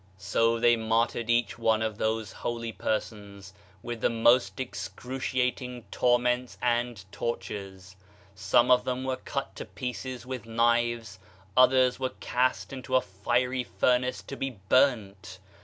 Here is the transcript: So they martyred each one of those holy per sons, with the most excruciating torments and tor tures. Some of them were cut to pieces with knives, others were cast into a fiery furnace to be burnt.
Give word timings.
So 0.17 0.59
they 0.59 0.75
martyred 0.75 1.29
each 1.29 1.59
one 1.59 1.83
of 1.83 1.99
those 1.99 2.31
holy 2.31 2.71
per 2.71 2.99
sons, 2.99 3.53
with 3.83 4.01
the 4.01 4.09
most 4.09 4.59
excruciating 4.59 5.83
torments 5.91 6.57
and 6.59 7.05
tor 7.11 7.37
tures. 7.37 7.93
Some 8.33 8.71
of 8.71 8.83
them 8.83 9.03
were 9.03 9.17
cut 9.17 9.55
to 9.57 9.65
pieces 9.65 10.25
with 10.25 10.47
knives, 10.47 11.19
others 11.55 11.99
were 11.99 12.15
cast 12.19 12.73
into 12.73 12.95
a 12.95 13.01
fiery 13.01 13.63
furnace 13.63 14.23
to 14.23 14.35
be 14.35 14.57
burnt. 14.69 15.37